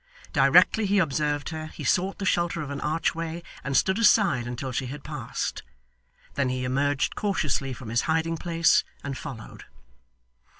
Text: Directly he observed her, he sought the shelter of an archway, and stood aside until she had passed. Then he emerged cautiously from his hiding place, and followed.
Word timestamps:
Directly 0.33 0.87
he 0.87 0.97
observed 0.97 1.49
her, 1.49 1.67
he 1.67 1.83
sought 1.83 2.17
the 2.17 2.25
shelter 2.25 2.63
of 2.63 2.71
an 2.71 2.81
archway, 2.81 3.43
and 3.63 3.77
stood 3.77 3.99
aside 3.99 4.47
until 4.47 4.71
she 4.71 4.87
had 4.87 5.03
passed. 5.03 5.61
Then 6.33 6.49
he 6.49 6.63
emerged 6.65 7.13
cautiously 7.15 7.71
from 7.71 7.89
his 7.89 8.01
hiding 8.09 8.37
place, 8.37 8.83
and 9.03 9.15
followed. 9.15 9.65